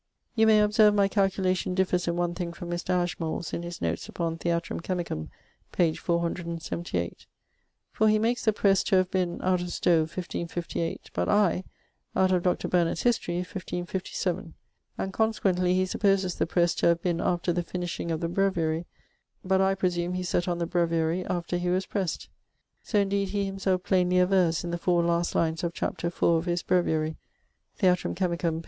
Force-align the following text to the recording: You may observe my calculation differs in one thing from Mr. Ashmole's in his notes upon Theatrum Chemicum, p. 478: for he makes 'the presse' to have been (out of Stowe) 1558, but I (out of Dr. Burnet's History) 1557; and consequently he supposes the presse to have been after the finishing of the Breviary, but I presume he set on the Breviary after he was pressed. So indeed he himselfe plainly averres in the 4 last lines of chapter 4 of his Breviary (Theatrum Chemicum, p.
You 0.33 0.47
may 0.47 0.59
observe 0.61 0.95
my 0.95 1.07
calculation 1.07 1.75
differs 1.75 2.07
in 2.07 2.15
one 2.15 2.33
thing 2.33 2.53
from 2.53 2.71
Mr. 2.71 2.89
Ashmole's 2.89 3.53
in 3.53 3.61
his 3.61 3.83
notes 3.83 4.09
upon 4.09 4.39
Theatrum 4.39 4.79
Chemicum, 4.79 5.29
p. 5.71 5.93
478: 5.93 7.27
for 7.91 8.09
he 8.09 8.17
makes 8.17 8.43
'the 8.43 8.53
presse' 8.53 8.83
to 8.85 8.95
have 8.95 9.11
been 9.11 9.39
(out 9.43 9.61
of 9.61 9.71
Stowe) 9.71 9.99
1558, 10.07 11.11
but 11.13 11.29
I 11.29 11.65
(out 12.15 12.31
of 12.31 12.41
Dr. 12.41 12.67
Burnet's 12.67 13.03
History) 13.03 13.35
1557; 13.35 14.55
and 14.97 15.13
consequently 15.13 15.75
he 15.75 15.85
supposes 15.85 16.33
the 16.33 16.47
presse 16.47 16.73
to 16.77 16.87
have 16.87 17.03
been 17.03 17.21
after 17.21 17.53
the 17.53 17.61
finishing 17.61 18.09
of 18.09 18.21
the 18.21 18.27
Breviary, 18.27 18.87
but 19.45 19.61
I 19.61 19.75
presume 19.75 20.15
he 20.15 20.23
set 20.23 20.47
on 20.47 20.57
the 20.57 20.65
Breviary 20.65 21.23
after 21.27 21.57
he 21.59 21.69
was 21.69 21.85
pressed. 21.85 22.27
So 22.81 22.97
indeed 22.97 23.29
he 23.29 23.45
himselfe 23.45 23.83
plainly 23.83 24.15
averres 24.17 24.63
in 24.63 24.71
the 24.71 24.79
4 24.79 25.03
last 25.03 25.35
lines 25.35 25.63
of 25.63 25.75
chapter 25.75 26.09
4 26.09 26.39
of 26.39 26.45
his 26.47 26.63
Breviary 26.63 27.17
(Theatrum 27.75 28.15
Chemicum, 28.15 28.55
p. 28.59 28.59